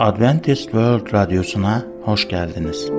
[0.00, 2.90] Adventist World Radyosu'na hoş geldiniz.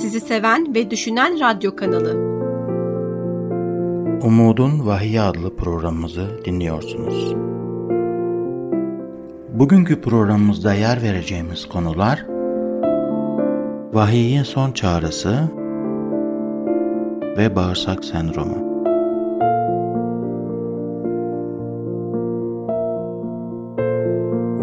[0.00, 2.12] Sizi seven ve düşünen radyo kanalı.
[4.22, 7.34] Umudun Vahiy adlı programımızı dinliyorsunuz.
[9.52, 12.26] Bugünkü programımızda yer vereceğimiz konular
[13.92, 15.48] Vahiyin son çağrısı
[17.36, 18.71] ve bağırsak sendromu.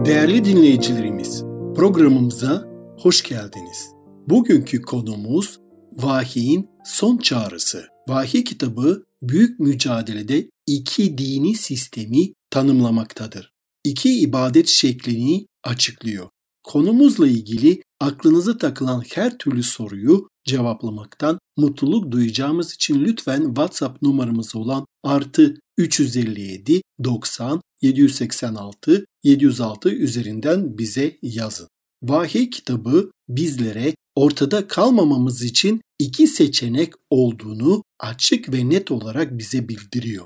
[0.09, 1.41] Değerli dinleyicilerimiz,
[1.75, 3.89] programımıza hoş geldiniz.
[4.27, 5.59] Bugünkü konumuz
[5.91, 7.85] Vahiyin son çağrısı.
[8.07, 13.53] Vahiy kitabı büyük mücadelede iki dini sistemi tanımlamaktadır.
[13.83, 16.29] İki ibadet şeklini açıklıyor.
[16.63, 24.85] Konumuzla ilgili aklınıza takılan her türlü soruyu cevaplamaktan mutluluk duyacağımız için lütfen WhatsApp numaramız olan
[25.03, 31.67] artı 357 90 786 706 üzerinden bize yazın.
[32.03, 40.25] Vahiy kitabı bizlere ortada kalmamamız için iki seçenek olduğunu açık ve net olarak bize bildiriyor.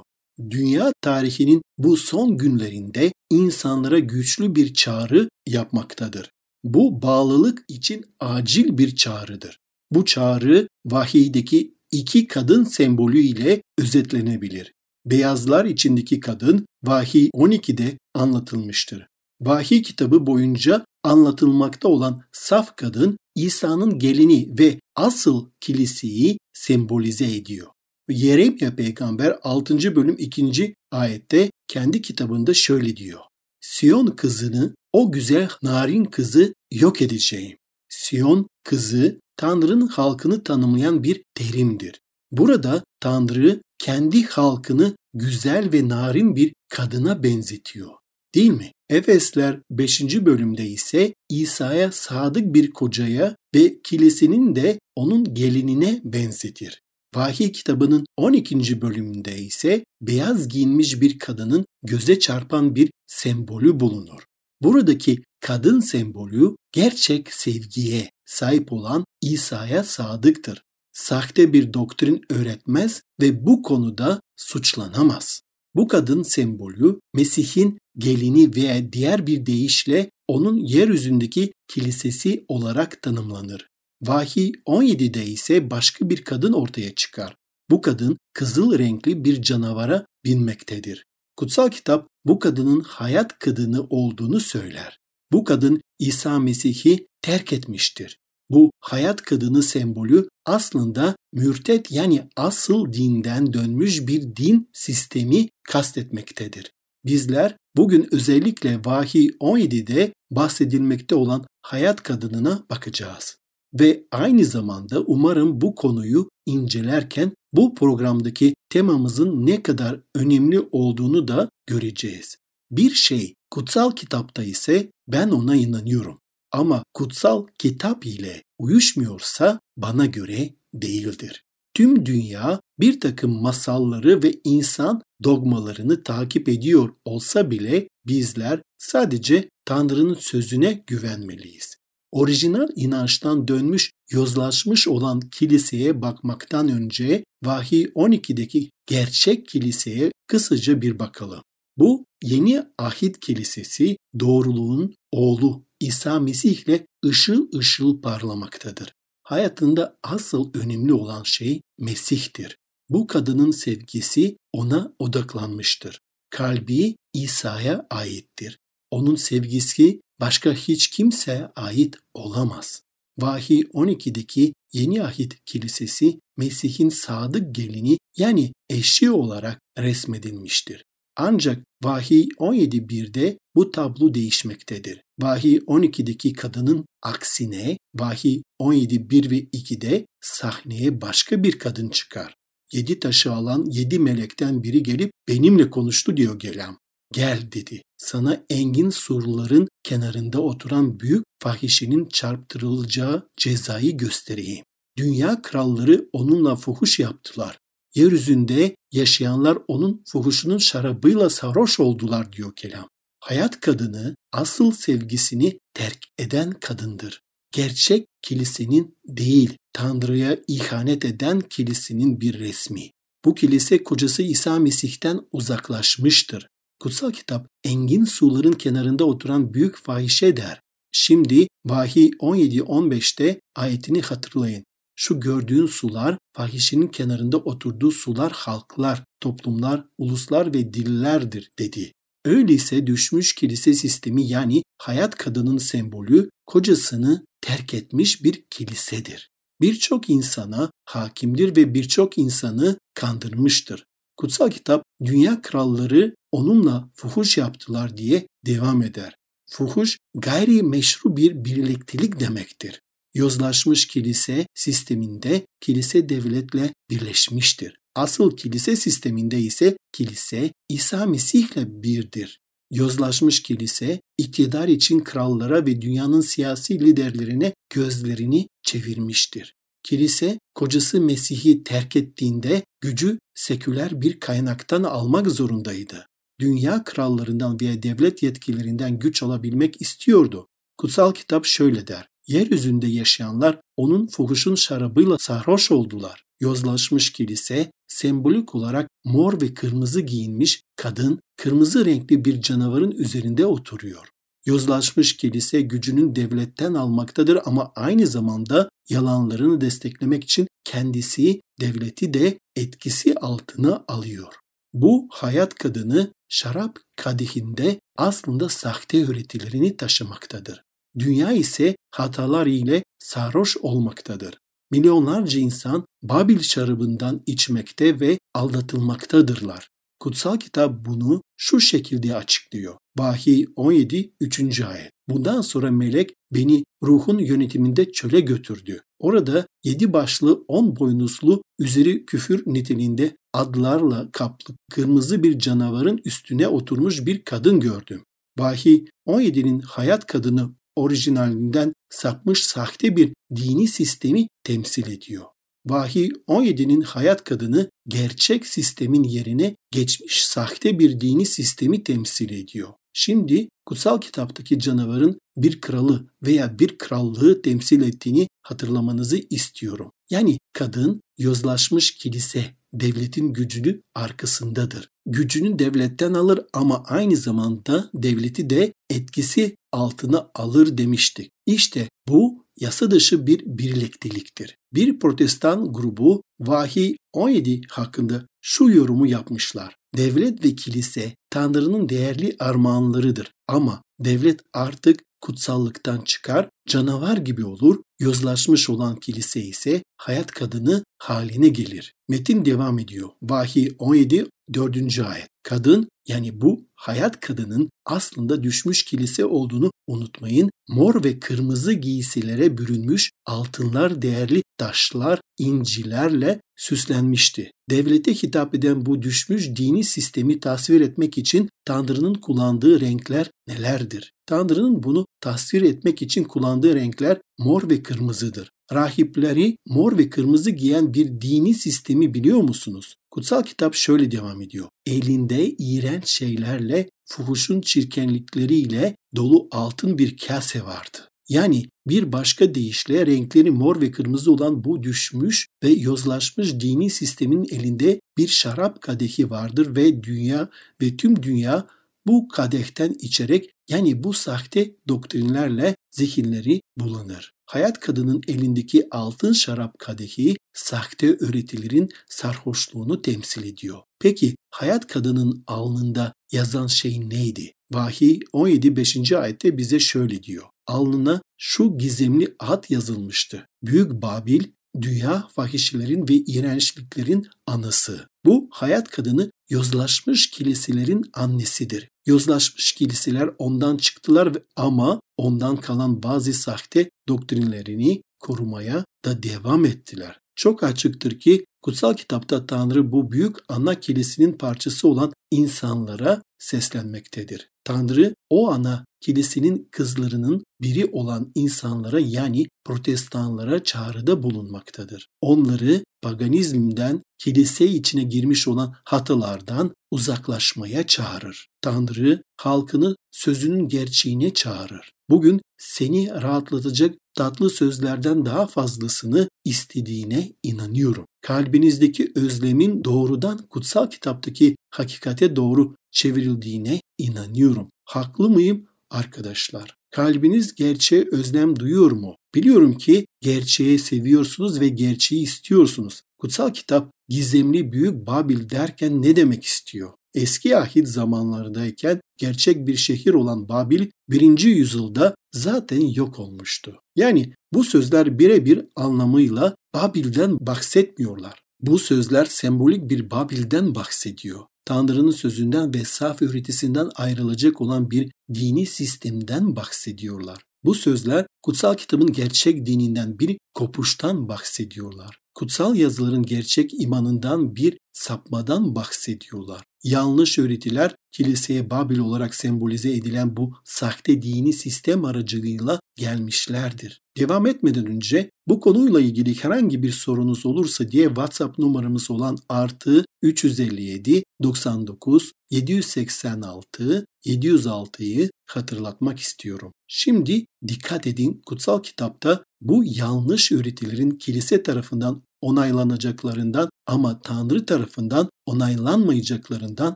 [0.49, 6.29] Dünya tarihinin bu son günlerinde insanlara güçlü bir çağrı yapmaktadır.
[6.63, 9.57] Bu bağlılık için acil bir çağrıdır.
[9.91, 14.73] Bu çağrı vahiydeki iki kadın sembolü ile özetlenebilir.
[15.05, 19.07] Beyazlar içindeki kadın Vahiy 12'de anlatılmıştır.
[19.41, 27.67] Vahiy kitabı boyunca anlatılmakta olan saf kadın İsa'nın gelini ve asıl kiliseyi sembolize ediyor.
[28.09, 29.95] Yeremya peygamber 6.
[29.95, 30.75] bölüm 2.
[30.91, 33.19] ayette kendi kitabında şöyle diyor.
[33.61, 37.57] Siyon kızını, o güzel narin kızı yok edeceğim.
[37.89, 41.99] Siyon kızı Tanrı'nın halkını tanımlayan bir terimdir.
[42.33, 47.91] Burada Tanrı kendi halkını güzel ve narin bir kadına benzetiyor.
[48.35, 48.71] Değil mi?
[48.89, 50.01] Efesler 5.
[50.25, 56.81] bölümde ise İsa'ya sadık bir kocaya ve kilisinin de onun gelinine benzetir.
[57.15, 58.81] Vahiy kitabının 12.
[58.81, 64.23] bölümünde ise beyaz giyinmiş bir kadının göze çarpan bir sembolü bulunur.
[64.61, 70.63] Buradaki kadın sembolü gerçek sevgiye sahip olan İsa'ya sadıktır.
[70.93, 75.41] Sahte bir doktrin öğretmez ve bu konuda suçlanamaz.
[75.75, 83.67] Bu kadın sembolü Mesih'in gelini veya diğer bir deyişle onun yeryüzündeki kilisesi olarak tanımlanır.
[84.01, 87.35] Vahiy 17'de ise başka bir kadın ortaya çıkar.
[87.69, 91.05] Bu kadın kızıl renkli bir canavara binmektedir.
[91.37, 94.99] Kutsal kitap bu kadının hayat kadını olduğunu söyler.
[95.31, 98.19] Bu kadın İsa Mesih'i terk etmiştir.
[98.49, 106.71] Bu hayat kadını sembolü aslında mürtet yani asıl dinden dönmüş bir din sistemi kastetmektedir.
[107.05, 113.37] Bizler bugün özellikle Vahiy 17'de bahsedilmekte olan hayat kadınına bakacağız.
[113.79, 121.49] Ve aynı zamanda umarım bu konuyu incelerken bu programdaki temamızın ne kadar önemli olduğunu da
[121.67, 122.37] göreceğiz.
[122.71, 126.19] Bir şey kutsal kitapta ise ben ona inanıyorum.
[126.53, 131.43] Ama kutsal kitap ile uyuşmuyorsa bana göre değildir.
[131.73, 140.13] Tüm dünya bir takım masalları ve insan dogmalarını takip ediyor olsa bile bizler sadece Tanrı'nın
[140.13, 141.75] sözüne güvenmeliyiz.
[142.11, 151.41] Orijinal inançtan dönmüş, yozlaşmış olan kiliseye bakmaktan önce Vahiy 12'deki gerçek kiliseye kısaca bir bakalım.
[151.77, 158.93] Bu yeni ahit kilisesi doğruluğun oğlu İsa Mesih ile ışıl ışıl parlamaktadır.
[159.23, 162.57] Hayatında asıl önemli olan şey Mesih'tir.
[162.89, 165.99] Bu kadının sevgisi ona odaklanmıştır.
[166.29, 168.59] Kalbi İsa'ya aittir.
[168.91, 172.83] Onun sevgisi başka hiç kimseye ait olamaz.
[173.17, 180.83] Vahiy 12'deki Yeni Ahit Kilisesi Mesih'in sadık gelini yani eşi olarak resmedilmiştir.
[181.15, 185.01] Ancak Vahiy 17.1'de bu tablo değişmektedir.
[185.19, 192.35] Vahiy 12'deki kadının aksine Vahiy 17.1 ve 2'de sahneye başka bir kadın çıkar.
[192.71, 196.77] Yedi taşı alan yedi melekten biri gelip benimle konuştu diyor Gelam.
[197.13, 197.81] Gel dedi.
[197.97, 204.65] Sana engin surların kenarında oturan büyük fahişenin çarptırılacağı cezayı göstereyim.
[204.97, 207.59] Dünya kralları onunla fuhuş yaptılar.
[207.95, 212.87] Yeryüzünde yaşayanlar onun fuhuşunun şarabıyla sarhoş oldular diyor kelam.
[213.19, 217.21] Hayat kadını asıl sevgisini terk eden kadındır.
[217.51, 222.91] Gerçek kilisenin değil, Tanrı'ya ihanet eden kilisenin bir resmi.
[223.25, 226.47] Bu kilise kocası İsa Mesih'ten uzaklaşmıştır.
[226.79, 230.61] Kutsal kitap engin suların kenarında oturan büyük fahişe der.
[230.91, 234.63] Şimdi Vahiy 17-15'te ayetini hatırlayın.
[235.05, 241.91] Şu gördüğün sular fahişenin kenarında oturduğu sular halklar, toplumlar, uluslar ve dillerdir dedi.
[242.25, 249.29] Öyleyse düşmüş kilise sistemi yani hayat kadının sembolü kocasını terk etmiş bir kilisedir.
[249.61, 253.85] Birçok insana hakimdir ve birçok insanı kandırmıştır.
[254.17, 259.15] Kutsal kitap dünya kralları onunla fuhuş yaptılar diye devam eder.
[259.49, 262.81] Fuhuş gayri meşru bir birliktelik demektir.
[263.15, 267.77] Yozlaşmış kilise sisteminde kilise devletle birleşmiştir.
[267.95, 272.39] Asıl kilise sisteminde ise kilise İsa Mesih'le birdir.
[272.71, 279.55] Yozlaşmış kilise iktidar için krallara ve dünyanın siyasi liderlerine gözlerini çevirmiştir.
[279.83, 286.07] Kilise kocası Mesih'i terk ettiğinde gücü seküler bir kaynaktan almak zorundaydı.
[286.39, 290.47] Dünya krallarından veya devlet yetkililerinden güç alabilmek istiyordu.
[290.77, 292.12] Kutsal kitap şöyle der.
[292.27, 296.23] Yeryüzünde yaşayanlar onun fuhuşun şarabıyla sarhoş oldular.
[296.39, 304.07] Yozlaşmış kilise sembolik olarak mor ve kırmızı giyinmiş kadın kırmızı renkli bir canavarın üzerinde oturuyor.
[304.45, 313.15] Yozlaşmış kilise gücünün devletten almaktadır ama aynı zamanda yalanlarını desteklemek için kendisi devleti de etkisi
[313.15, 314.33] altına alıyor.
[314.73, 320.63] Bu hayat kadını şarap kadehinde aslında sahte öğretilerini taşımaktadır.
[320.99, 324.37] Dünya ise hatalar ile sarhoş olmaktadır.
[324.71, 329.69] Milyonlarca insan Babil şarabından içmekte ve aldatılmaktadırlar.
[329.99, 332.75] Kutsal kitap bunu şu şekilde açıklıyor.
[332.97, 334.61] Vahiy 17 3.
[334.61, 334.91] ayet.
[335.09, 338.81] Bundan sonra melek beni ruhun yönetiminde çöle götürdü.
[338.99, 347.05] Orada yedi başlı on boynuzlu üzeri küfür niteliğinde adlarla kaplı kırmızı bir canavarın üstüne oturmuş
[347.05, 348.03] bir kadın gördüm.
[348.39, 355.25] Vahiy 17'nin hayat kadını orijinalinden sapmış sahte bir dini sistemi temsil ediyor.
[355.65, 362.69] Vahiy 17'nin hayat kadını gerçek sistemin yerine geçmiş sahte bir dini sistemi temsil ediyor.
[362.93, 369.91] Şimdi kutsal kitaptaki canavarın bir kralı veya bir krallığı temsil ettiğini hatırlamanızı istiyorum.
[370.09, 374.89] Yani kadın yozlaşmış kilise devletin gücünü arkasındadır.
[375.05, 381.31] Gücünü devletten alır ama aynı zamanda devleti de etkisi altına alır demiştik.
[381.45, 384.57] İşte bu yasa dışı bir birlikteliktir.
[384.73, 389.75] Bir protestan grubu Vahiy 17 hakkında şu yorumu yapmışlar.
[389.97, 398.69] Devlet ve kilise Tanrı'nın değerli armağanlarıdır ama devlet artık kutsallıktan çıkar, canavar gibi olur, yozlaşmış
[398.69, 401.93] olan kilise ise hayat kadını haline gelir.
[402.09, 403.09] Metin devam ediyor.
[403.21, 404.99] Vahiy 17 4.
[404.99, 405.32] ayet.
[405.43, 410.49] Kadın yani bu hayat kadının aslında düşmüş kilise olduğunu unutmayın.
[410.69, 417.51] Mor ve kırmızı giysilere bürünmüş altınlar değerli taşlar, incilerle süslenmişti.
[417.69, 424.13] Devlete hitap eden bu düşmüş dini sistemi tasvir etmek için Tanrı'nın kullandığı renkler nelerdir?
[424.25, 428.51] Tanrı'nın bunu tasvir etmek için kullandığı renkler mor ve kırmızıdır.
[428.73, 432.95] Rahipleri mor ve kırmızı giyen bir dini sistemi biliyor musunuz?
[433.11, 434.67] Kutsal kitap şöyle devam ediyor.
[434.85, 440.97] Elinde iğrenç şeylerle, fuhuşun çirkenlikleriyle dolu altın bir kase vardı.
[441.29, 447.45] Yani bir başka deyişle renkleri mor ve kırmızı olan bu düşmüş ve yozlaşmış dini sistemin
[447.51, 450.49] elinde bir şarap kadehi vardır ve dünya
[450.81, 451.67] ve tüm dünya
[452.07, 457.32] bu kadehten içerek yani bu sahte doktrinlerle zihinleri bulanır.
[457.45, 463.79] Hayat kadının elindeki altın şarap kadehi sahte öğretilerin sarhoşluğunu temsil ediyor.
[463.99, 467.53] Peki hayat kadının alnında yazan şey neydi?
[467.71, 469.11] Vahiy 17 5.
[469.11, 470.45] ayette bize şöyle diyor.
[470.67, 473.47] Alnına şu gizemli ad yazılmıştı.
[473.63, 474.43] Büyük Babil,
[474.81, 478.07] dünya fahişelerin ve iğrençliklerin anası.
[478.25, 481.89] Bu hayat kadını yozlaşmış kiliselerin annesidir.
[482.05, 490.19] Yozlaşmış kiliseler ondan çıktılar ama ondan kalan bazı sahte doktrinlerini korumaya da devam ettiler.
[490.35, 497.49] Çok açıktır ki kutsal kitapta Tanrı bu büyük ana kilisinin parçası olan insanlara seslenmektedir.
[497.63, 505.07] Tanrı o ana kilisinin kızlarının biri olan insanlara yani protestanlara çağrıda bulunmaktadır.
[505.21, 511.47] Onları paganizmden kilise içine girmiş olan hatalardan uzaklaşmaya çağırır.
[511.61, 514.91] Tanrı halkını sözünün gerçeğine çağırır.
[515.09, 521.05] Bugün seni rahatlatacak tatlı sözlerden daha fazlasını istediğine inanıyorum.
[521.21, 527.69] Kalbinizdeki özlemin doğrudan kutsal kitaptaki hakikate doğru çevrildiğine inanıyorum.
[527.85, 529.77] Haklı mıyım arkadaşlar?
[529.91, 532.15] Kalbiniz gerçeğe özlem duyuyor mu?
[532.35, 536.01] Biliyorum ki gerçeği seviyorsunuz ve gerçeği istiyorsunuz.
[536.17, 539.93] Kutsal kitap gizemli büyük Babil derken ne demek istiyor?
[540.13, 544.39] Eski ahit zamanlardayken gerçek bir şehir olan Babil 1.
[544.39, 546.79] yüzyılda zaten yok olmuştu.
[546.95, 551.42] Yani bu sözler birebir anlamıyla Babil'den bahsetmiyorlar.
[551.63, 554.39] Bu sözler sembolik bir Babil'den bahsediyor.
[554.65, 560.43] Tanrı'nın sözünden ve saf öğretisinden ayrılacak olan bir dini sistemden bahsediyorlar.
[560.63, 565.19] Bu sözler kutsal kitabın gerçek dininden bir kopuştan bahsediyorlar.
[565.35, 569.63] Kutsal yazıların gerçek imanından bir sapmadan bahsediyorlar.
[569.83, 577.01] Yanlış öğretiler kiliseye Babil olarak sembolize edilen bu sahte dini sistem aracılığıyla gelmişlerdir.
[577.17, 583.05] Devam etmeden önce bu konuyla ilgili herhangi bir sorunuz olursa diye WhatsApp numaramız olan artı
[583.21, 589.71] 357 99 786 706'yı hatırlatmak istiyorum.
[589.87, 599.95] Şimdi dikkat edin kutsal kitapta bu yanlış öğretilerin kilise tarafından onaylanacaklarından ama Tanrı tarafından onaylanmayacaklarından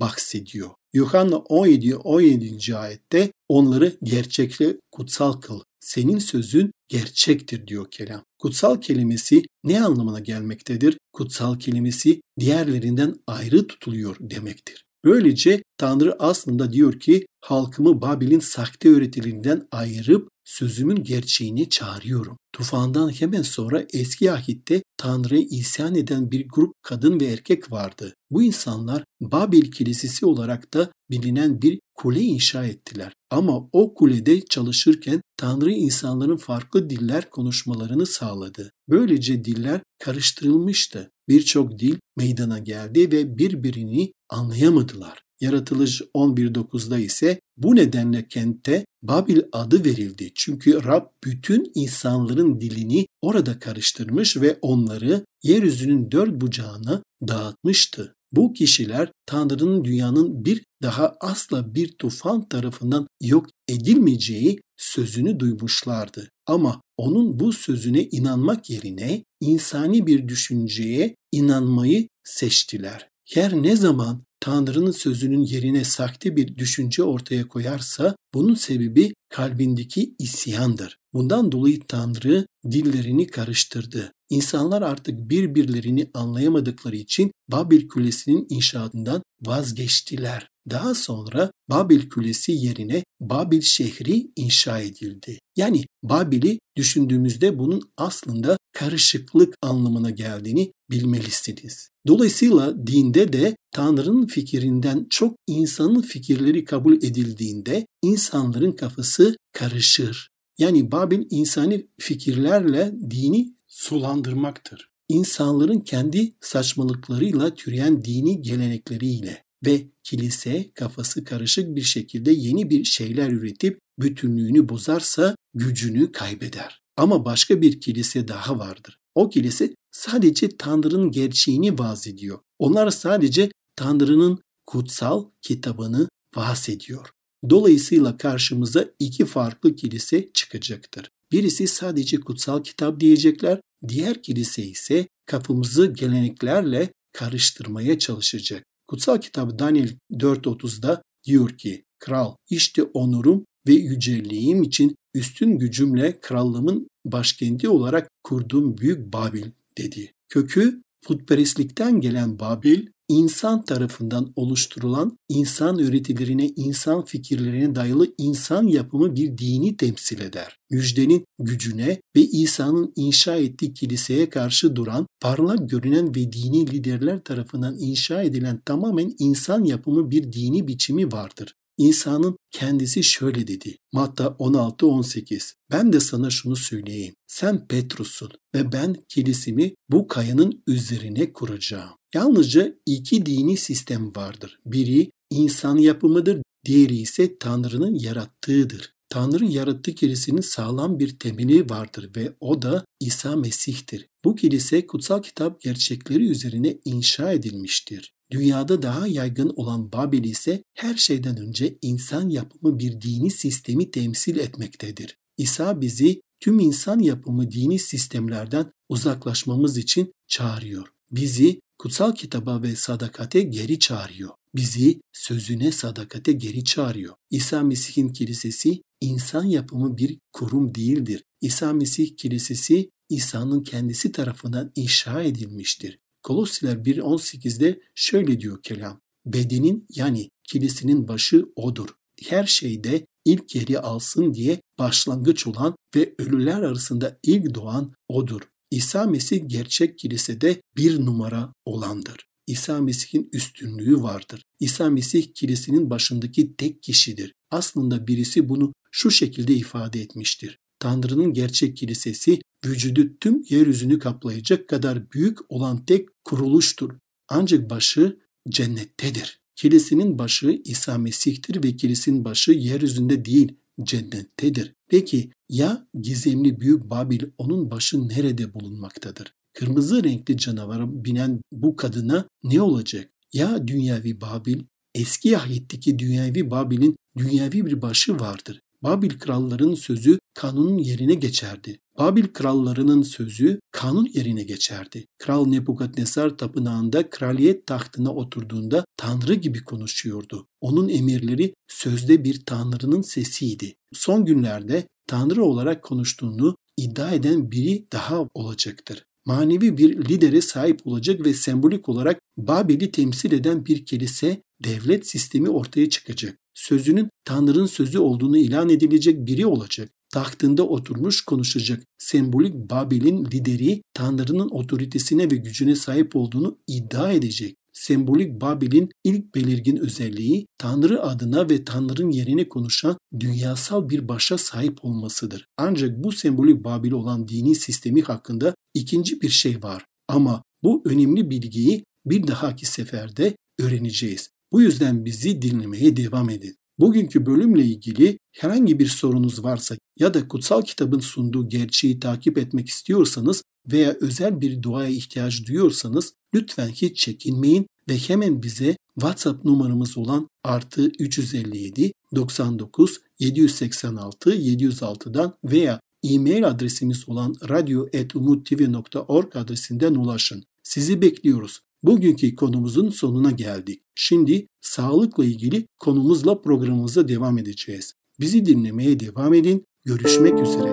[0.00, 0.70] bahsediyor.
[0.92, 2.76] Yuhanna 17 17.
[2.76, 5.60] ayette onları gerçekle kutsal kıl.
[5.80, 8.22] Senin sözün gerçektir diyor kelam.
[8.38, 10.98] Kutsal kelimesi ne anlamına gelmektedir?
[11.12, 14.84] Kutsal kelimesi diğerlerinden ayrı tutuluyor demektir.
[15.04, 22.36] Böylece Tanrı aslında diyor ki halkımı Babil'in sahte öğretilerinden ayırıp sözümün gerçeğini çağırıyorum.
[22.52, 28.14] Tufandan hemen sonra eski ahitte Tanrı'ya isyan eden bir grup kadın ve erkek vardı.
[28.30, 33.12] Bu insanlar Babil Kilisesi olarak da bilinen bir kule inşa ettiler.
[33.30, 38.70] Ama o kulede çalışırken Tanrı insanların farklı diller konuşmalarını sağladı.
[38.88, 41.10] Böylece diller karıştırılmıştı.
[41.28, 45.22] Birçok dil meydana geldi ve birbirini anlayamadılar.
[45.40, 50.32] Yaratılış 11.9'da ise bu nedenle kente Babil adı verildi.
[50.34, 58.14] Çünkü Rab bütün insanların dilini orada karıştırmış ve onları yeryüzünün dört bucağına dağıtmıştı.
[58.32, 66.28] Bu kişiler Tanrı'nın dünyanın bir daha asla bir tufan tarafından yok edilmeyeceği sözünü duymuşlardı.
[66.46, 73.08] Ama onun bu sözüne inanmak yerine insani bir düşünceye inanmayı seçtiler.
[73.28, 80.96] Her ne zaman Tanrı'nın sözünün yerine sahte bir düşünce ortaya koyarsa bunun sebebi kalbindeki isyandır.
[81.12, 84.12] Bundan dolayı Tanrı dillerini karıştırdı.
[84.30, 90.48] İnsanlar artık birbirlerini anlayamadıkları için Babil Kulesi'nin inşaatından vazgeçtiler.
[90.70, 95.38] Daha sonra Babil Kulesi yerine Babil şehri inşa edildi.
[95.56, 101.88] Yani Babil'i düşündüğümüzde bunun aslında karışıklık anlamına geldiğini bilmelisiniz.
[102.06, 110.28] Dolayısıyla dinde de Tanrı'nın fikrinden çok insanın fikirleri kabul edildiğinde insanların kafası karışır.
[110.58, 114.90] Yani Babil insani fikirlerle dini sulandırmaktır.
[115.08, 123.30] İnsanların kendi saçmalıklarıyla türeyen dini gelenekleriyle ve kilise kafası karışık bir şekilde yeni bir şeyler
[123.30, 126.80] üretip bütünlüğünü bozarsa gücünü kaybeder.
[126.96, 128.98] Ama başka bir kilise daha vardır.
[129.14, 132.38] O kilise sadece Tanrı'nın gerçeğini vaaz ediyor.
[132.58, 137.10] Onlar sadece Tanrı'nın kutsal kitabını vaaz ediyor.
[137.50, 141.10] Dolayısıyla karşımıza iki farklı kilise çıkacaktır.
[141.32, 148.64] Birisi sadece kutsal kitap diyecekler, diğer kilise ise kafamızı geleneklerle karıştırmaya çalışacak.
[148.88, 156.88] Kutsal kitap Daniel 4.30'da diyor ki, Kral işte onurum ve yücelliğim için üstün gücümle krallığımın
[157.04, 159.44] başkenti olarak kurduğum büyük Babil
[159.78, 160.12] dedi.
[160.28, 169.38] Kökü putperestlikten gelen Babil, insan tarafından oluşturulan insan öğretilerine, insan fikirlerine dayalı insan yapımı bir
[169.38, 170.56] dini temsil eder.
[170.70, 177.76] Müjdenin gücüne ve İsa'nın inşa ettiği kiliseye karşı duran, parlak görünen ve dini liderler tarafından
[177.78, 181.54] inşa edilen tamamen insan yapımı bir dini biçimi vardır.
[181.80, 183.76] İsa'nın kendisi şöyle dedi.
[183.92, 187.14] Matta 16-18 Ben de sana şunu söyleyeyim.
[187.26, 191.90] Sen Petrus'sun ve ben kilisimi bu kayanın üzerine kuracağım.
[192.14, 194.60] Yalnızca iki dini sistem vardır.
[194.66, 198.92] Biri insan yapımıdır, diğeri ise Tanrı'nın yarattığıdır.
[199.08, 204.06] Tanrı yarattığı kilisinin sağlam bir temeli vardır ve o da İsa Mesih'tir.
[204.24, 208.12] Bu kilise kutsal kitap gerçekleri üzerine inşa edilmiştir.
[208.30, 214.36] Dünyada daha yaygın olan Babil ise her şeyden önce insan yapımı bir dini sistemi temsil
[214.36, 215.16] etmektedir.
[215.36, 220.88] İsa bizi tüm insan yapımı dini sistemlerden uzaklaşmamız için çağırıyor.
[221.10, 224.30] Bizi kutsal kitaba ve sadakate geri çağırıyor.
[224.54, 227.14] bizi sözüne sadakate geri çağırıyor.
[227.30, 231.24] İsa Mesih'in kilisesi insan yapımı bir kurum değildir.
[231.40, 235.98] İsa Mesih kilisesi İsa'nın kendisi tarafından inşa edilmiştir.
[236.22, 239.00] Kolosiler 1.18'de şöyle diyor kelam.
[239.26, 241.88] Bedenin yani kilisinin başı odur.
[242.28, 248.40] Her şeyde ilk yeri alsın diye başlangıç olan ve ölüler arasında ilk doğan odur.
[248.70, 252.26] İsa Mesih gerçek kilisede bir numara olandır.
[252.46, 254.42] İsa Mesih'in üstünlüğü vardır.
[254.60, 257.34] İsa Mesih kilisinin başındaki tek kişidir.
[257.50, 260.58] Aslında birisi bunu şu şekilde ifade etmiştir.
[260.80, 266.90] Tanrı'nın gerçek kilisesi vücudu tüm yeryüzünü kaplayacak kadar büyük olan tek kuruluştur.
[267.28, 268.18] Ancak başı
[268.48, 269.40] cennettedir.
[269.56, 274.74] Kilisinin başı İsa Mesih'tir ve kilisin başı yeryüzünde değil cennettedir.
[274.88, 279.34] Peki ya gizemli büyük Babil onun başı nerede bulunmaktadır?
[279.52, 283.10] Kırmızı renkli canavara binen bu kadına ne olacak?
[283.32, 284.62] Ya dünyavi Babil,
[284.94, 288.60] eski ahitteki dünyavi Babil'in dünyavi bir başı vardır.
[288.82, 291.78] Babil krallarının sözü kanunun yerine geçerdi.
[291.98, 295.06] Babil krallarının sözü kanun yerine geçerdi.
[295.18, 300.46] Kral Nebukadnesar tapınağında kraliyet tahtına oturduğunda tanrı gibi konuşuyordu.
[300.60, 303.74] Onun emirleri sözde bir tanrının sesiydi.
[303.92, 309.04] Son günlerde tanrı olarak konuştuğunu iddia eden biri daha olacaktır.
[309.26, 315.48] Manevi bir lidere sahip olacak ve sembolik olarak Babil'i temsil eden bir kilise, devlet sistemi
[315.48, 319.90] ortaya çıkacak sözünün Tanrı'nın sözü olduğunu ilan edilecek biri olacak.
[320.12, 321.82] Tahtında oturmuş konuşacak.
[321.98, 327.56] Sembolik Babil'in lideri Tanrı'nın otoritesine ve gücüne sahip olduğunu iddia edecek.
[327.72, 334.84] Sembolik Babil'in ilk belirgin özelliği Tanrı adına ve Tanrı'nın yerine konuşan dünyasal bir başa sahip
[334.84, 335.46] olmasıdır.
[335.56, 339.84] Ancak bu sembolik Babil olan dini sistemi hakkında ikinci bir şey var.
[340.08, 344.30] Ama bu önemli bilgiyi bir dahaki seferde öğreneceğiz.
[344.52, 346.56] Bu yüzden bizi dinlemeye devam edin.
[346.78, 352.68] Bugünkü bölümle ilgili herhangi bir sorunuz varsa ya da kutsal kitabın sunduğu gerçeği takip etmek
[352.68, 359.98] istiyorsanız veya özel bir duaya ihtiyaç duyuyorsanız lütfen hiç çekinmeyin ve hemen bize WhatsApp numaramız
[359.98, 370.44] olan artı 357 99 786 706'dan veya e-mail adresimiz olan radyo.umuttv.org adresinden ulaşın.
[370.62, 371.60] Sizi bekliyoruz.
[371.82, 373.82] Bugünkü konumuzun sonuna geldik.
[373.94, 377.94] Şimdi sağlıkla ilgili konumuzla programımıza devam edeceğiz.
[378.20, 379.64] Bizi dinlemeye devam edin.
[379.84, 380.72] Görüşmek üzere.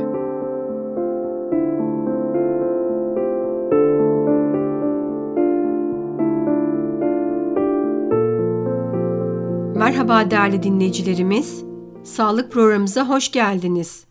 [9.77, 11.63] Merhaba değerli dinleyicilerimiz.
[12.03, 14.05] Sağlık programımıza hoş geldiniz.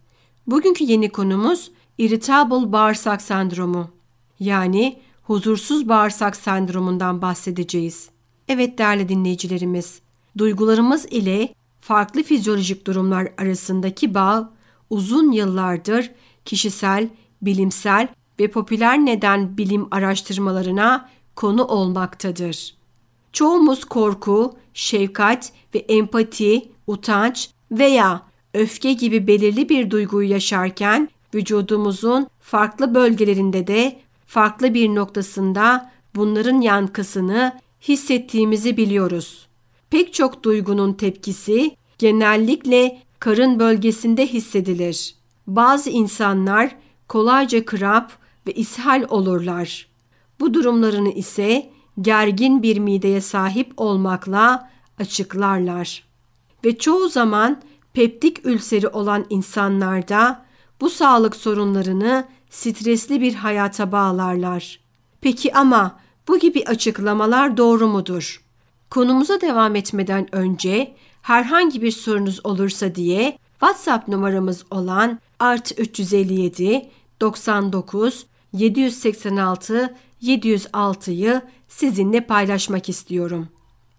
[0.46, 3.90] Bugünkü yeni konumuz irritable bağırsak sendromu.
[4.40, 8.08] Yani huzursuz bağırsak sendromundan bahsedeceğiz.
[8.48, 10.00] Evet değerli dinleyicilerimiz,
[10.38, 14.52] duygularımız ile farklı fizyolojik durumlar arasındaki bağ
[14.90, 16.10] uzun yıllardır
[16.44, 17.08] kişisel,
[17.42, 18.08] bilimsel
[18.40, 22.76] ve popüler neden bilim araştırmalarına konu olmaktadır.
[23.32, 28.22] Çoğumuz korku, şefkat ve empati, utanç veya
[28.54, 37.60] öfke gibi belirli bir duyguyu yaşarken vücudumuzun farklı bölgelerinde de farklı bir noktasında bunların yankısını
[37.82, 39.46] hissettiğimizi biliyoruz.
[39.90, 45.14] Pek çok duygunun tepkisi genellikle karın bölgesinde hissedilir.
[45.46, 46.76] Bazı insanlar
[47.08, 48.12] kolayca kramp
[48.46, 49.88] ve ishal olurlar.
[50.40, 56.04] Bu durumlarını ise gergin bir mideye sahip olmakla açıklarlar.
[56.64, 57.62] Ve çoğu zaman
[57.92, 60.46] peptik ülseri olan insanlarda
[60.80, 64.80] bu sağlık sorunlarını stresli bir hayata bağlarlar.
[65.20, 68.42] Peki ama bu gibi açıklamalar doğru mudur?
[68.90, 78.26] Konumuza devam etmeden önce herhangi bir sorunuz olursa diye WhatsApp numaramız olan artı 357 99
[78.52, 83.48] 786 706'yı sizinle paylaşmak istiyorum.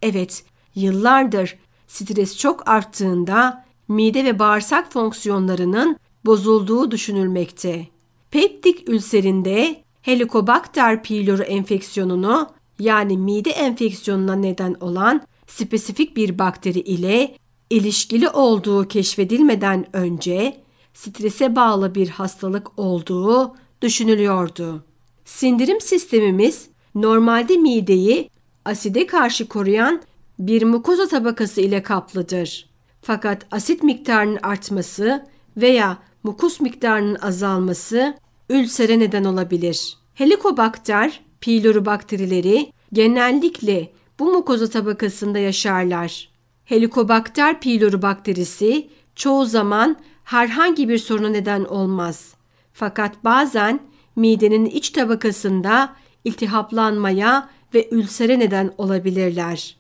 [0.02, 0.44] Evet,
[0.76, 1.58] yıllardır
[1.88, 7.88] stres çok arttığında mide ve bağırsak fonksiyonlarının bozulduğu düşünülmekte.
[8.32, 17.36] Peptik ülserinde Helicobacter pylori enfeksiyonunu yani mide enfeksiyonuna neden olan spesifik bir bakteri ile
[17.70, 20.58] ilişkili olduğu keşfedilmeden önce
[20.94, 24.84] strese bağlı bir hastalık olduğu düşünülüyordu.
[25.26, 28.30] Sindirim sistemimiz normalde mideyi
[28.66, 30.02] aside karşı koruyan
[30.40, 32.70] bir mukoza tabakası ile kaplıdır.
[33.02, 35.26] Fakat asit miktarının artması
[35.58, 38.18] veya mukus miktarının azalması
[38.50, 39.98] ülsere neden olabilir.
[40.14, 46.30] Helikobakter pylori bakterileri genellikle bu mukoza tabakasında yaşarlar.
[46.66, 52.34] Helicobacter pylori bakterisi çoğu zaman herhangi bir soruna neden olmaz.
[52.74, 53.80] Fakat bazen
[54.16, 59.78] midenin iç tabakasında iltihaplanmaya ve ülsere neden olabilirler.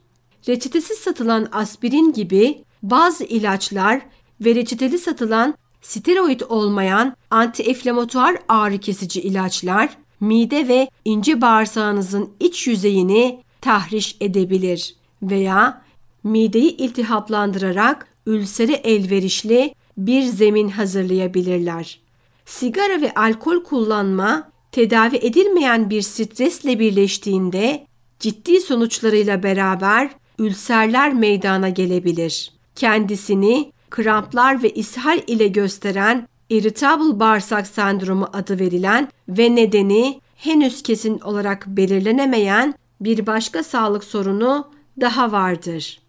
[0.47, 4.02] Reçetesiz satılan aspirin gibi bazı ilaçlar
[4.41, 5.56] ve reçeteli satılan
[5.88, 15.82] steroid olmayan antiinflamatuar ağrı kesici ilaçlar mide ve ince bağırsağınızın iç yüzeyini tahriş edebilir veya
[16.23, 22.00] mideyi iltihaplandırarak ülsere elverişli bir zemin hazırlayabilirler.
[22.45, 27.88] Sigara ve alkol kullanma tedavi edilmeyen bir stresle birleştiğinde
[28.19, 32.52] ciddi sonuçlarıyla beraber ülserler meydana gelebilir.
[32.76, 41.19] Kendisini kramplar ve ishal ile gösteren irritable bağırsak sendromu adı verilen ve nedeni henüz kesin
[41.19, 44.67] olarak belirlenemeyen bir başka sağlık sorunu
[45.02, 46.00] daha vardır.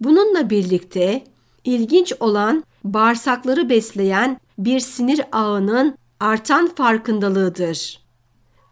[0.00, 1.24] Bununla birlikte
[1.64, 8.00] ilginç olan bağırsakları besleyen bir sinir ağının artan farkındalığıdır.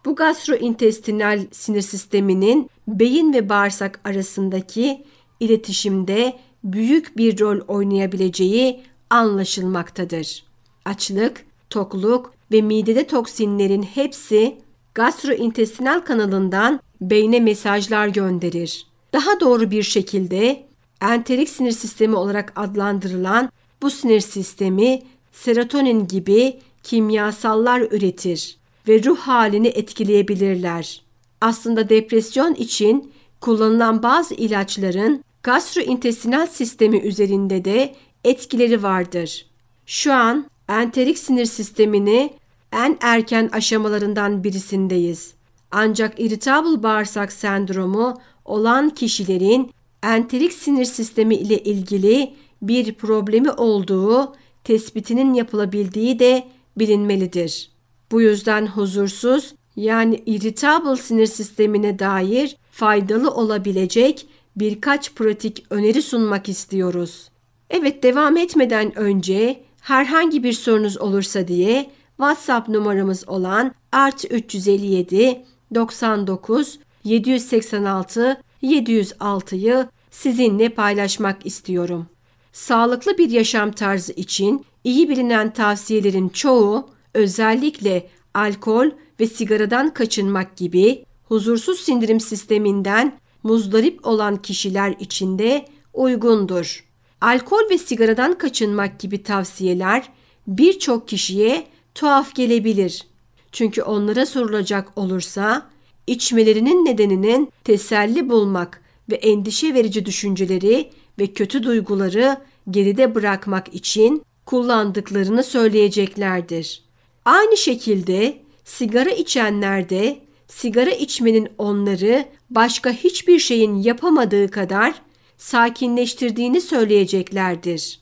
[0.04, 5.04] Bu gastrointestinal sinir sisteminin beyin ve bağırsak arasındaki
[5.40, 10.44] iletişimde büyük bir rol oynayabileceği anlaşılmaktadır.
[10.84, 14.58] Açlık, tokluk ve midede toksinlerin hepsi
[14.94, 18.86] gastrointestinal kanalından beyne mesajlar gönderir.
[19.12, 20.66] Daha doğru bir şekilde
[21.02, 23.50] enterik sinir sistemi olarak adlandırılan
[23.82, 31.02] bu sinir sistemi serotonin gibi kimyasallar üretir ve ruh halini etkileyebilirler.
[31.40, 39.46] Aslında depresyon için kullanılan bazı ilaçların gastrointestinal sistemi üzerinde de etkileri vardır.
[39.86, 42.30] Şu an enterik sinir sistemini
[42.72, 45.34] en erken aşamalarından birisindeyiz.
[45.70, 49.72] Ancak irritable bağırsak sendromu olan kişilerin
[50.02, 56.44] enterik sinir sistemi ile ilgili bir problemi olduğu tespitinin yapılabildiği de
[56.78, 57.70] bilinmelidir.
[58.12, 64.26] Bu yüzden huzursuz yani irritable sinir sistemine dair faydalı olabilecek
[64.60, 67.30] birkaç pratik öneri sunmak istiyoruz.
[67.70, 75.44] Evet devam etmeden önce herhangi bir sorunuz olursa diye WhatsApp numaramız olan artı 357
[75.74, 82.06] 99 786 706'yı sizinle paylaşmak istiyorum.
[82.52, 88.90] Sağlıklı bir yaşam tarzı için iyi bilinen tavsiyelerin çoğu özellikle alkol
[89.20, 96.84] ve sigaradan kaçınmak gibi huzursuz sindirim sisteminden muzdarip olan kişiler için de uygundur.
[97.20, 100.08] Alkol ve sigaradan kaçınmak gibi tavsiyeler
[100.46, 103.06] birçok kişiye tuhaf gelebilir.
[103.52, 105.70] Çünkü onlara sorulacak olursa
[106.06, 112.36] içmelerinin nedeninin teselli bulmak ve endişe verici düşünceleri ve kötü duyguları
[112.70, 116.82] geride bırakmak için kullandıklarını söyleyeceklerdir.
[117.24, 125.02] Aynı şekilde sigara içenler de sigara içmenin onları başka hiçbir şeyin yapamadığı kadar
[125.36, 128.00] sakinleştirdiğini söyleyeceklerdir.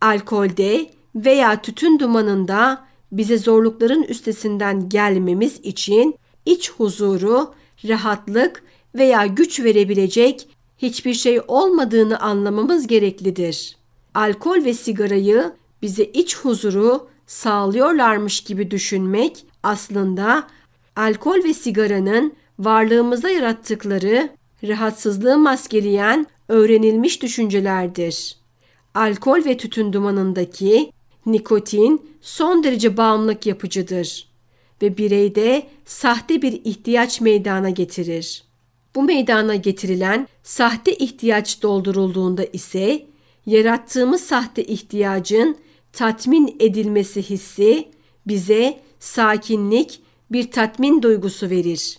[0.00, 7.54] Alkolde veya tütün dumanında bize zorlukların üstesinden gelmemiz için iç huzuru,
[7.88, 8.62] rahatlık
[8.94, 10.48] veya güç verebilecek
[10.78, 13.76] hiçbir şey olmadığını anlamamız gereklidir.
[14.14, 20.46] Alkol ve sigarayı bize iç huzuru sağlıyorlarmış gibi düşünmek aslında
[20.96, 24.30] alkol ve sigaranın varlığımızda yarattıkları
[24.68, 28.36] rahatsızlığı maskeleyen öğrenilmiş düşüncelerdir.
[28.94, 30.92] Alkol ve tütün dumanındaki
[31.26, 34.28] nikotin son derece bağımlılık yapıcıdır
[34.82, 38.44] ve bireyde sahte bir ihtiyaç meydana getirir.
[38.94, 43.06] Bu meydana getirilen sahte ihtiyaç doldurulduğunda ise
[43.46, 45.56] yarattığımız sahte ihtiyacın
[45.92, 47.88] tatmin edilmesi hissi
[48.26, 51.96] bize sakinlik, bir tatmin duygusu verir.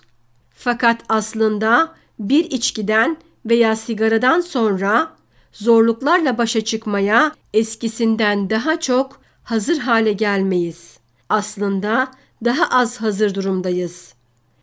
[0.63, 5.13] Fakat aslında bir içkiden veya sigaradan sonra
[5.52, 10.97] zorluklarla başa çıkmaya eskisinden daha çok hazır hale gelmeyiz.
[11.30, 12.12] Aslında
[12.45, 14.13] daha az hazır durumdayız.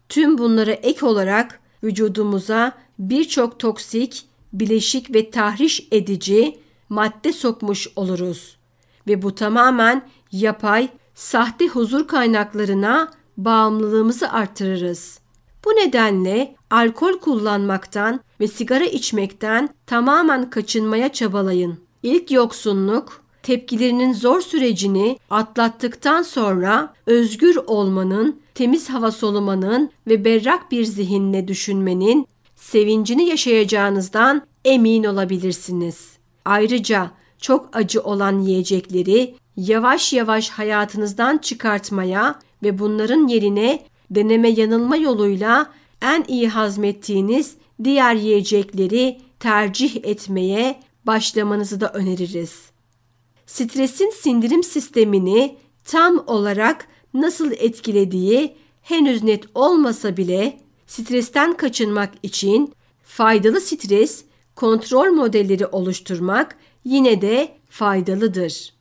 [0.09, 6.59] Tüm bunlara ek olarak vücudumuza birçok toksik, bileşik ve tahriş edici
[6.89, 8.57] madde sokmuş oluruz
[9.07, 15.20] ve bu tamamen yapay, sahte huzur kaynaklarına bağımlılığımızı artırırız.
[15.71, 21.79] Bu nedenle alkol kullanmaktan ve sigara içmekten tamamen kaçınmaya çabalayın.
[22.03, 30.85] İlk yoksunluk, tepkilerinin zor sürecini atlattıktan sonra özgür olmanın, temiz hava solumanın ve berrak bir
[30.85, 36.13] zihinle düşünmenin sevincini yaşayacağınızdan emin olabilirsiniz.
[36.45, 45.73] Ayrıca çok acı olan yiyecekleri yavaş yavaş hayatınızdan çıkartmaya ve bunların yerine deneme yanılma yoluyla
[46.03, 52.71] en iyi hazmettiğiniz diğer yiyecekleri tercih etmeye başlamanızı da öneririz.
[53.47, 63.61] Stresin sindirim sistemini tam olarak nasıl etkilediği henüz net olmasa bile stresten kaçınmak için faydalı
[63.61, 68.73] stres kontrol modelleri oluşturmak yine de faydalıdır.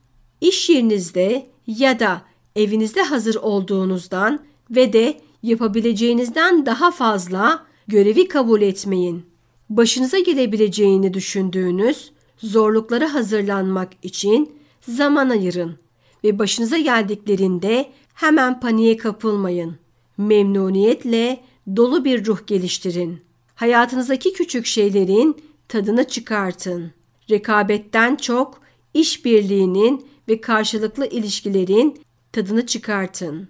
[0.42, 2.22] İş yerinizde ya da
[2.56, 4.40] evinizde hazır olduğunuzdan
[4.72, 9.26] ve de yapabileceğinizden daha fazla görevi kabul etmeyin.
[9.70, 14.52] Başınıza gelebileceğini düşündüğünüz zorluklara hazırlanmak için
[14.82, 15.78] zaman ayırın
[16.24, 19.76] ve başınıza geldiklerinde hemen paniğe kapılmayın.
[20.18, 21.44] Memnuniyetle
[21.76, 23.22] dolu bir ruh geliştirin.
[23.56, 26.92] Hayatınızdaki küçük şeylerin tadını çıkartın.
[27.30, 28.62] Rekabetten çok
[28.94, 32.02] işbirliğinin ve karşılıklı ilişkilerin
[32.32, 33.50] tadını çıkartın.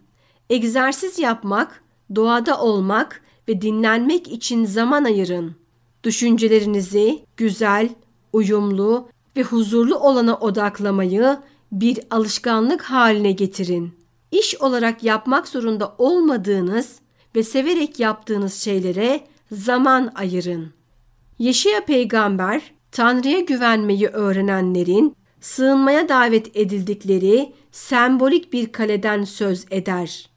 [0.49, 1.83] Egzersiz yapmak,
[2.15, 5.55] doğada olmak ve dinlenmek için zaman ayırın.
[6.03, 7.89] Düşüncelerinizi güzel,
[8.33, 11.37] uyumlu ve huzurlu olana odaklamayı
[11.71, 13.91] bir alışkanlık haline getirin.
[14.31, 16.99] İş olarak yapmak zorunda olmadığınız
[17.35, 20.73] ve severek yaptığınız şeylere zaman ayırın.
[21.39, 30.28] Yeşaya peygamber Tanrı'ya güvenmeyi öğrenenlerin sığınmaya davet edildikleri sembolik bir kaleden söz eder.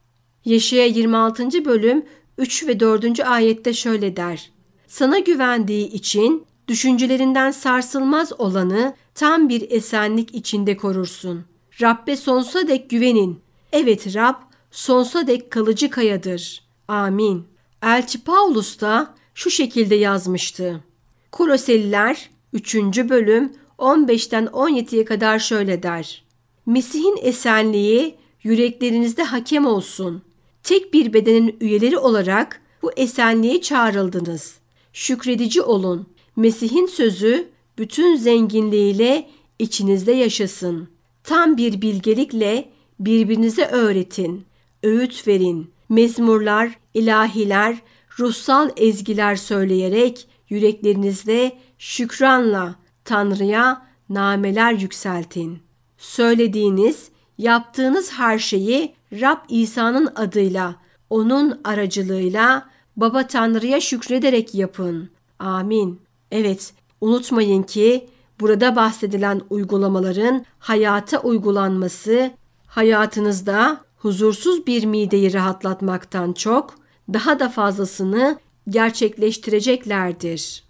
[0.45, 1.65] Yeşaya 26.
[1.65, 2.05] bölüm
[2.39, 3.21] 3 ve 4.
[3.21, 4.51] ayette şöyle der.
[4.87, 11.45] Sana güvendiği için düşüncelerinden sarsılmaz olanı tam bir esenlik içinde korursun.
[11.83, 13.41] Rabbe sonsuza dek güvenin.
[13.73, 14.35] Evet Rab
[14.71, 16.63] sonsuza dek kalıcı kayadır.
[16.89, 17.45] Amin.
[17.83, 20.85] Elçi Paulus da şu şekilde yazmıştı.
[21.33, 22.75] Koloseliler 3.
[23.09, 26.25] bölüm 15'ten 17'ye kadar şöyle der.
[26.67, 30.23] Mesih'in esenliği yüreklerinizde hakem olsun.
[30.63, 34.59] Tek bir bedenin üyeleri olarak bu esenliğe çağrıldınız.
[34.93, 36.07] Şükredici olun.
[36.37, 37.49] Mesih'in sözü
[37.79, 40.89] bütün zenginliğiyle içinizde yaşasın.
[41.25, 42.69] Tam bir bilgelikle
[43.01, 44.45] birbirinize öğretin,
[44.83, 45.71] öğüt verin.
[45.89, 47.77] Mezmurlar, ilahiler,
[48.19, 55.59] ruhsal ezgiler söyleyerek yüreklerinizde şükranla Tanrı'ya nameler yükseltin.
[55.99, 60.77] Söylediğiniz, yaptığınız her şeyi Rab İsa'nın adıyla,
[61.11, 65.11] onun aracılığıyla Baba Tanrı'ya şükrederek yapın.
[65.39, 66.01] Amin.
[66.31, 68.09] Evet, unutmayın ki
[68.41, 72.31] burada bahsedilen uygulamaların hayata uygulanması
[72.67, 76.75] hayatınızda huzursuz bir mideyi rahatlatmaktan çok
[77.13, 80.65] daha da fazlasını gerçekleştireceklerdir.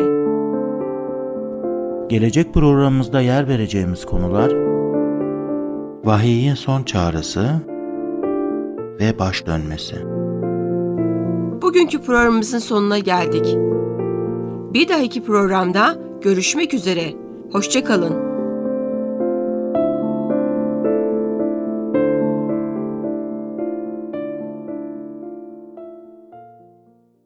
[2.08, 4.52] Gelecek programımızda yer vereceğimiz konular
[6.04, 7.48] Vahiyin son çağrısı
[9.00, 9.96] ve baş dönmesi.
[11.62, 13.56] Bugünkü programımızın sonuna geldik.
[14.74, 17.14] Bir dahaki programda görüşmek üzere.
[17.52, 18.27] Hoşçakalın.